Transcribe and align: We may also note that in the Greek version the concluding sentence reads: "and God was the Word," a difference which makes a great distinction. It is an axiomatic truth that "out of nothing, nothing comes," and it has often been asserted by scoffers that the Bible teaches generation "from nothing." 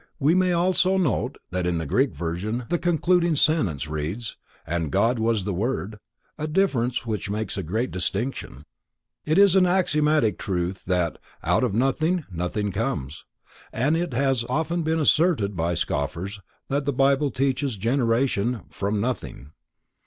We 0.19 0.33
may 0.33 0.51
also 0.51 0.97
note 0.97 1.37
that 1.51 1.67
in 1.67 1.77
the 1.77 1.85
Greek 1.85 2.15
version 2.15 2.65
the 2.69 2.79
concluding 2.79 3.35
sentence 3.35 3.87
reads: 3.87 4.35
"and 4.65 4.91
God 4.91 5.19
was 5.19 5.43
the 5.43 5.53
Word," 5.53 5.99
a 6.39 6.47
difference 6.47 7.05
which 7.05 7.29
makes 7.29 7.55
a 7.55 7.61
great 7.61 7.91
distinction. 7.91 8.65
It 9.27 9.37
is 9.37 9.55
an 9.55 9.67
axiomatic 9.67 10.39
truth 10.39 10.85
that 10.85 11.19
"out 11.43 11.63
of 11.63 11.75
nothing, 11.75 12.25
nothing 12.31 12.71
comes," 12.71 13.25
and 13.71 13.95
it 13.95 14.13
has 14.15 14.43
often 14.49 14.81
been 14.81 14.99
asserted 14.99 15.55
by 15.55 15.75
scoffers 15.75 16.41
that 16.67 16.85
the 16.85 16.93
Bible 16.93 17.29
teaches 17.29 17.75
generation 17.77 18.61
"from 18.71 18.99
nothing." 19.01 19.51